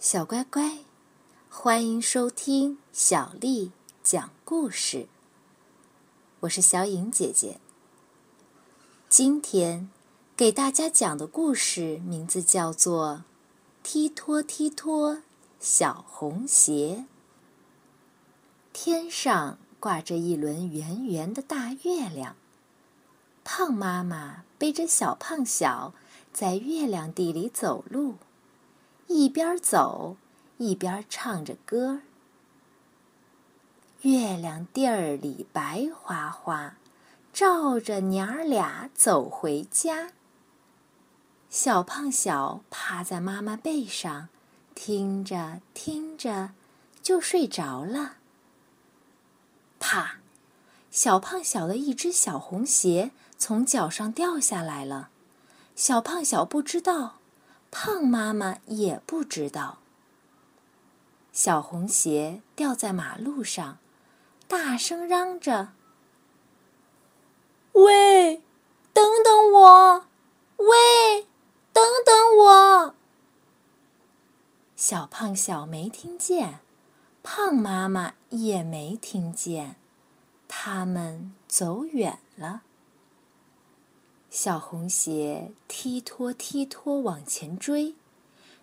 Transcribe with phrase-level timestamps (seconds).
[0.00, 0.78] 小乖乖，
[1.50, 5.08] 欢迎收听小丽讲故事。
[6.38, 7.58] 我是小颖姐姐。
[9.08, 9.90] 今天
[10.36, 13.16] 给大家讲的故事名字叫做
[13.82, 15.22] 《踢拖踢拖
[15.58, 17.06] 小红鞋》。
[18.72, 22.36] 天上挂着一轮圆圆的大月亮，
[23.42, 25.92] 胖妈妈背着小胖小
[26.32, 28.14] 在月亮地里走路。
[29.08, 30.16] 一边走
[30.58, 32.02] 一边唱着歌
[34.02, 36.76] 月亮地儿里白花花，
[37.32, 40.12] 照着娘儿俩走回家。
[41.50, 44.28] 小胖小趴在妈妈背上，
[44.74, 46.50] 听着听着
[47.02, 48.16] 就睡着了。
[49.80, 50.18] 啪！
[50.90, 55.10] 小胖小的一只小红鞋从脚上掉下来了，
[55.74, 57.16] 小胖小不知道。
[57.70, 59.78] 胖妈妈也不知道。
[61.32, 63.78] 小红鞋掉在马路上，
[64.48, 65.68] 大声嚷着
[67.72, 68.42] ：“喂，
[68.92, 70.06] 等等我！
[70.56, 71.26] 喂，
[71.72, 72.94] 等等我！”
[74.74, 76.60] 小胖小没听见，
[77.22, 79.76] 胖妈妈也没听见，
[80.48, 82.62] 他们走远了。
[84.40, 87.96] 小红鞋踢拖踢拖往前追，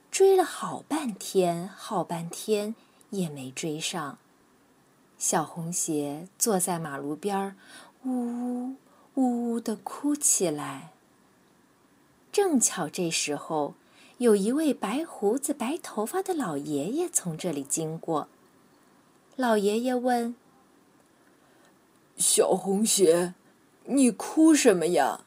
[0.09, 2.75] 追了好半天，好半天
[3.09, 4.17] 也没追上。
[5.17, 7.57] 小红鞋坐在马路边儿，
[8.05, 8.75] 呜呜
[9.15, 10.93] 呜呜的哭起来。
[12.31, 13.73] 正巧这时候，
[14.19, 18.29] 有一位白胡子、白头发的老爷爷从这里经过。
[19.35, 20.37] 老爷爷问
[22.15, 23.33] ：“小红鞋，
[23.83, 25.25] 你哭什么呀？”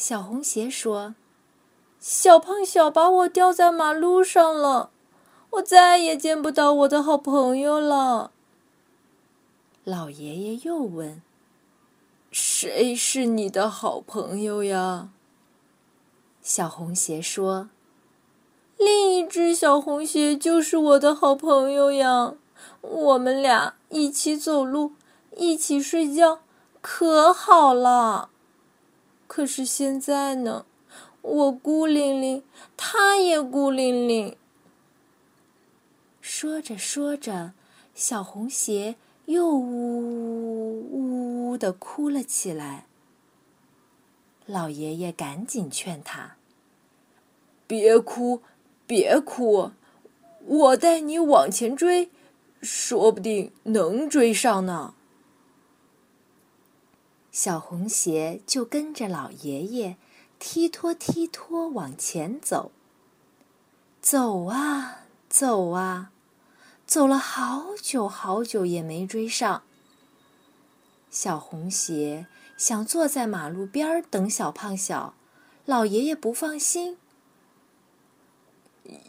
[0.00, 1.14] 小红鞋说
[2.00, 4.88] ：“小胖小把我掉在马路上了，
[5.50, 8.32] 我再也见不到我的好朋友了。”
[9.84, 11.20] 老爷爷又问
[12.32, 15.10] ：“谁是你的好朋友呀？”
[16.40, 17.68] 小红鞋说
[18.80, 22.32] ：“另一只小红鞋就是我的好朋友呀，
[22.80, 24.92] 我们俩一起走路，
[25.36, 26.40] 一起睡觉，
[26.80, 28.30] 可好了。”
[29.32, 30.66] 可是现在呢，
[31.22, 32.42] 我孤零零，
[32.76, 34.36] 他也孤零零。
[36.20, 37.52] 说着说着，
[37.94, 38.96] 小红鞋
[39.26, 42.86] 又呜呜呜呜的哭了起来。
[44.46, 46.34] 老爷爷赶紧劝他
[47.68, 48.42] ：“别哭，
[48.84, 49.70] 别哭，
[50.44, 52.10] 我带你往前追，
[52.60, 54.94] 说不定能追上呢。”
[57.32, 59.96] 小红鞋就跟着老爷爷
[60.38, 62.72] 踢拖踢拖往前走。
[64.02, 66.10] 走啊走啊，
[66.86, 69.62] 走了好久好久也没追上。
[71.10, 72.26] 小红鞋
[72.56, 75.14] 想坐在马路边等小胖小，
[75.66, 76.96] 老爷爷不放心。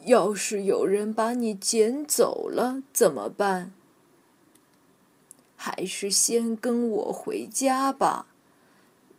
[0.06, 3.74] 要是有人把你捡走了怎么办？
[5.64, 8.26] 还是先跟我回家吧，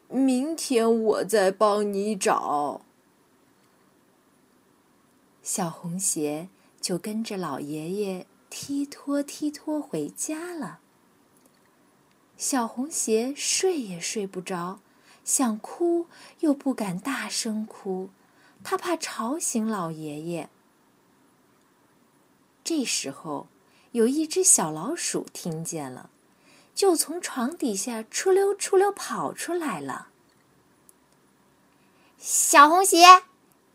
[0.08, 2.80] 明天我再帮你找。
[5.41, 6.48] 小红鞋
[6.80, 10.80] 就跟着老爷爷踢拖踢拖回家了。
[12.36, 14.80] 小红鞋睡也睡不着，
[15.24, 16.09] 想哭
[16.41, 18.10] 又不敢大声哭，
[18.64, 20.50] 他怕吵醒老爷爷。
[22.64, 23.47] 这时候，
[23.92, 26.10] 有一只小老鼠听见了。
[26.75, 30.09] 就从床底下出溜出溜跑出来了。
[32.19, 33.25] 小红鞋，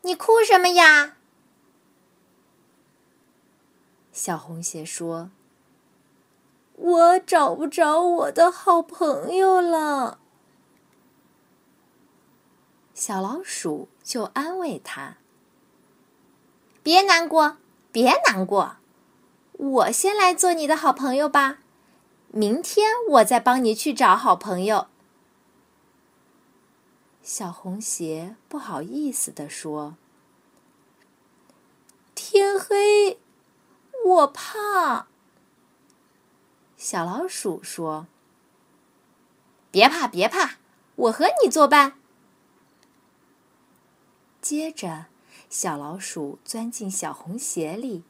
[0.02, 1.18] 你哭什么呀？
[4.12, 5.30] 小红鞋说
[6.74, 10.19] ：“我找不着我的好朋友了。”
[12.96, 15.18] 小老鼠就安慰他
[16.81, 17.58] ：“别难过，
[17.91, 18.78] 别难过，
[19.52, 21.59] 我先来做你的好朋友吧。”
[22.29, 24.88] 明天我再帮你去找好朋友。
[27.24, 29.96] 小红鞋不好意思地说
[32.16, 33.20] ：“天黑，
[34.06, 35.08] 我怕。”
[36.78, 38.08] 小老鼠说
[39.72, 40.58] ：“别怕，别怕，
[40.96, 42.00] 我和你作伴。”
[44.40, 45.08] 接着，
[45.50, 48.03] 小老鼠钻进小红鞋里，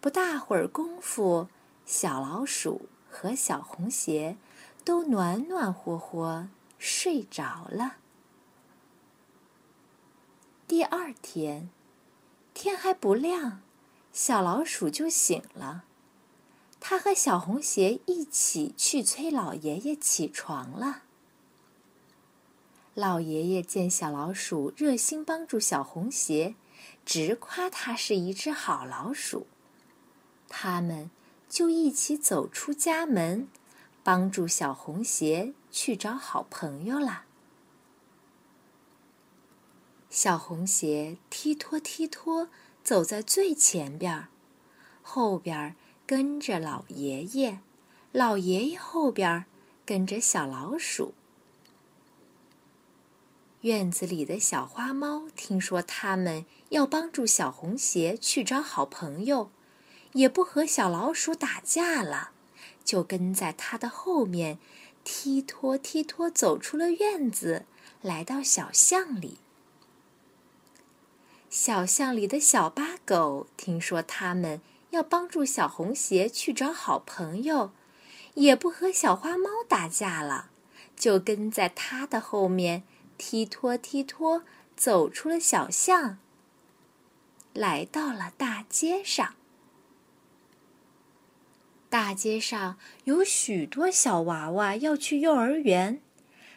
[0.00, 1.48] 不大会儿功夫，
[1.84, 2.88] 小老鼠。
[3.16, 4.36] 和小红鞋
[4.84, 7.96] 都暖暖和和睡着了。
[10.68, 11.70] 第二天，
[12.52, 13.62] 天还不亮，
[14.12, 15.84] 小老鼠就醒了。
[16.78, 21.04] 它和小红鞋一起去催老爷爷起床了。
[22.92, 26.54] 老爷爷见小老鼠热心帮助小红鞋，
[27.06, 29.46] 直夸它是一只好老鼠。
[30.48, 31.10] 他们
[31.56, 33.48] 就一起走出家门，
[34.04, 37.24] 帮助小红鞋去找好朋友啦。
[40.10, 42.50] 小红鞋踢拖踢拖
[42.84, 44.28] 走在最前边儿，
[45.00, 45.74] 后边
[46.06, 47.60] 跟着老爷爷，
[48.12, 49.46] 老爷爷后边
[49.86, 51.14] 跟着小老鼠。
[53.62, 59.50] 院子里的小花猫听说他们要帮助小红鞋去找好朋友，
[60.16, 62.30] 也不和小老鼠打架了，
[62.82, 64.58] 就跟在它的后面，
[65.04, 67.66] 踢拖踢拖走出了院子，
[68.00, 69.36] 来到小巷里。
[71.50, 77.72] 小巷里的小八狗听说他们要帮助小红鞋去找好朋友，
[78.34, 80.48] 也不和小花猫打架了，
[80.96, 82.84] 就跟在它的后面。
[83.18, 84.44] 踢拖踢拖，
[84.76, 86.18] 走出了小巷，
[87.54, 89.35] 来到了大街上。
[91.88, 96.00] 大街上有许多小娃娃要去幼儿园，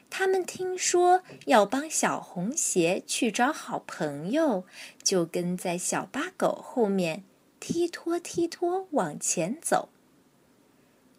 [0.10, 4.66] 他们听说要帮小红鞋去找好朋友，
[5.04, 7.24] 就跟在小八狗后面
[7.60, 9.90] 踢拖踢拖往前走。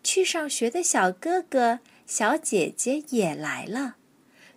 [0.03, 3.97] 去上学的小哥哥、小姐姐也来了。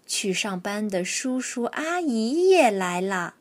[0.05, 3.35] 去上班的叔叔阿姨也来了，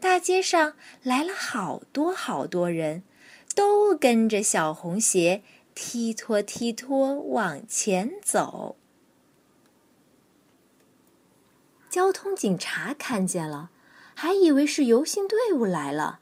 [0.00, 3.02] 大街上来了好多好多人，
[3.56, 5.42] 都跟着小红鞋
[5.74, 8.76] 踢拖踢拖往前走。
[11.88, 13.70] 交通警察看见了，
[14.14, 16.20] 还以为是游行队伍来了，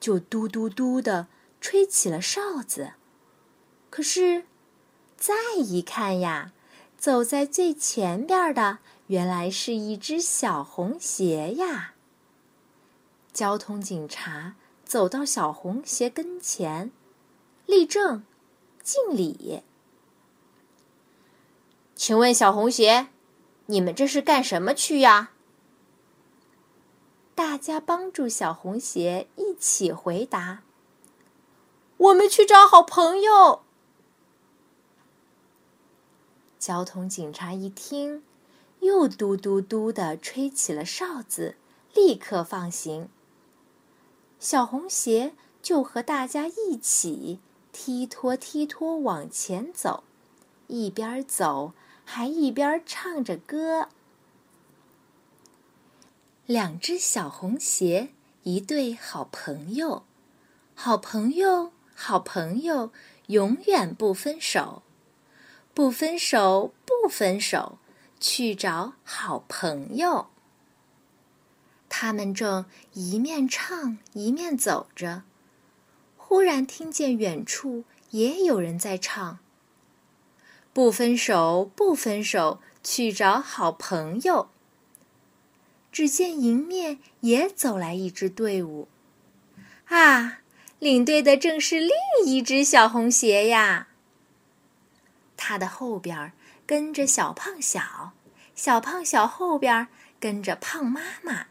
[0.00, 1.28] 就嘟嘟嘟的
[1.60, 2.94] 吹起了哨子。
[3.90, 4.46] 可是，
[5.18, 6.54] 再一看呀。
[6.96, 8.78] 走在最前边的，
[9.08, 11.94] 原来是一只小红鞋呀。
[13.32, 14.54] 交通警察
[14.92, 16.92] 走到小红鞋跟前，
[17.64, 18.24] 立正，
[18.82, 19.62] 敬礼。
[21.94, 23.08] 请问小红鞋，
[23.64, 25.30] 你们这是干什么去呀？
[27.34, 30.62] 大家帮助小红鞋一起回答
[31.96, 33.62] ：“我们去找好朋友。”
[36.60, 38.22] 交通警察一听，
[38.80, 41.56] 又嘟嘟嘟的吹起了哨子，
[41.94, 43.08] 立刻放行。
[44.42, 47.38] 小红鞋就和大家一起
[47.70, 50.02] 踢拖踢拖往前走，
[50.66, 51.74] 一边走
[52.04, 53.88] 还一边唱着歌。
[56.44, 58.08] 两只小红鞋，
[58.42, 60.02] 一对好朋友，
[60.74, 62.90] 好朋友，好朋友，
[63.28, 64.82] 永远不分手。
[65.72, 67.78] 不分手，不分手，
[68.18, 70.31] 去找好朋友。
[72.04, 72.64] 他们正
[72.94, 75.22] 一面唱一面走着，
[76.16, 79.38] 忽然听见远处也有人在唱
[80.74, 84.48] ：“不分手，不分手，去找好朋友。”
[85.92, 88.88] 只见迎面也走来一支队伍，
[89.86, 90.40] 啊，
[90.80, 91.92] 领队的正是另
[92.26, 93.86] 一只小红鞋呀。
[95.36, 96.32] 他的后边
[96.66, 98.10] 跟着小胖小，
[98.56, 99.86] 小胖小后边
[100.18, 101.46] 跟着胖妈妈，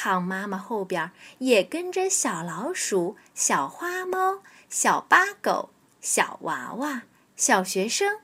[0.00, 7.02] 胖妈妈后边也跟着小老鼠、小花猫、小八狗、小娃娃、
[7.34, 8.20] 小学生。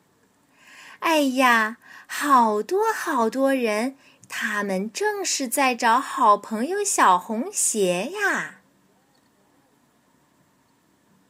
[1.00, 3.96] 哎呀，好多好多人，
[4.28, 8.60] 他们正是在找好朋友小红鞋呀。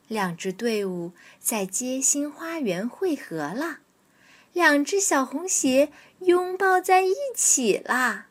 [0.08, 3.78] 两支队伍在街心花园汇合了，
[4.52, 8.26] 两只小红鞋拥抱在一起啦。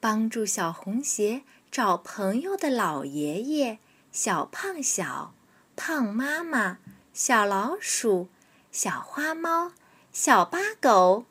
[0.00, 3.78] 帮助小红鞋找朋友的老爷爷、
[4.12, 5.34] 小胖小、
[5.76, 6.78] 胖妈妈、
[7.12, 8.28] 小老鼠、
[8.70, 9.72] 小花猫、
[10.12, 11.24] 小八狗，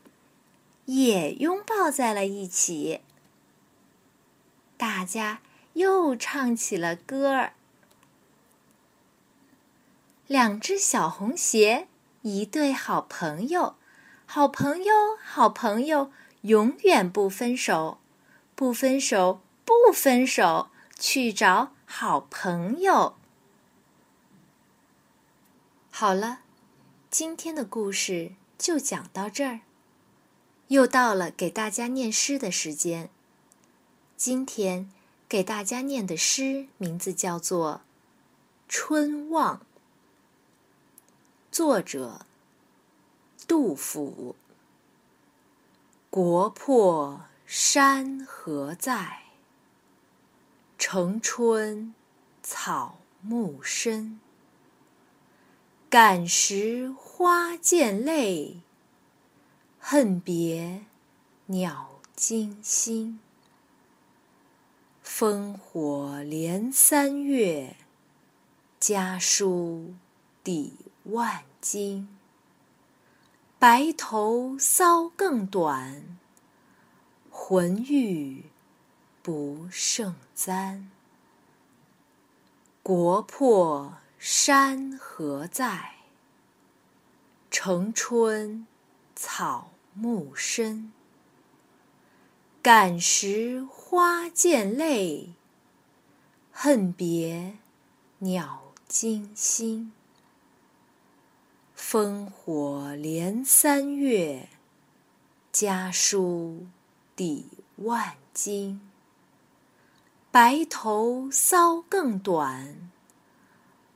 [0.85, 3.01] 也拥抱在了一起。
[4.75, 5.39] 大家
[5.73, 7.53] 又唱起了歌儿。
[10.27, 11.87] 两只小红鞋，
[12.21, 13.75] 一对好朋友，
[14.25, 14.93] 好朋友，
[15.23, 17.99] 好朋友，永远不分手，
[18.57, 23.15] 不分手，不分手，去找好朋友。
[25.91, 26.39] 好了，
[27.11, 29.59] 今天的故事就讲到这儿，
[30.69, 33.11] 又到了给大家念诗的时间。
[34.15, 34.91] 今天
[35.29, 37.73] 给大家念的诗名字叫做
[38.67, 39.57] 《春望》，
[41.51, 42.25] 作者
[43.47, 44.35] 杜甫。
[46.09, 49.19] 国破山河在，
[50.77, 51.95] 城春
[52.43, 54.19] 草木深。
[55.89, 58.63] 感时花溅泪，
[59.79, 60.83] 恨别
[61.45, 63.21] 鸟惊心。
[65.01, 67.77] 烽火连三月，
[68.77, 69.93] 家书
[70.43, 70.73] 抵
[71.05, 72.09] 万金。
[73.57, 76.17] 白头搔更短，
[77.49, 78.43] 浑欲
[79.23, 80.91] 不胜簪。
[82.83, 83.99] 国破。
[84.19, 85.93] 山河在，
[87.49, 88.67] 城春
[89.15, 90.91] 草木深。
[92.61, 95.31] 感时花溅泪，
[96.51, 97.59] 恨别
[98.17, 99.93] 鸟惊心。
[101.77, 104.49] 烽火连三月，
[105.53, 106.67] 家书
[107.17, 107.47] 抵
[107.77, 108.79] 万金。
[110.29, 112.91] 白头搔更短。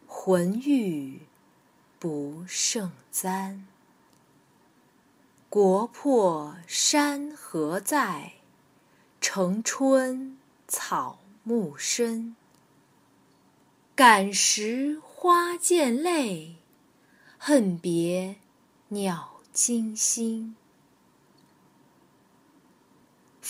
[0.07, 1.21] 浑欲
[1.99, 3.67] 不胜簪。
[5.49, 8.33] 国破山河在，
[9.19, 12.35] 城春草木深。
[13.93, 16.55] 感时花溅泪，
[17.37, 18.37] 恨别
[18.87, 20.55] 鸟惊心。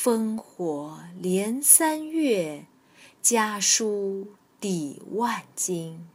[0.03, 2.65] 烽火连三月，
[3.21, 4.29] 家书
[4.59, 6.09] 抵万金。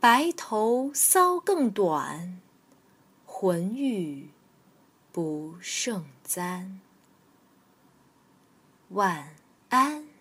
[0.00, 2.40] 白头搔更短，
[3.24, 4.28] 浑欲
[5.12, 6.80] 不胜簪。
[8.88, 9.36] 晚
[9.68, 10.13] 安。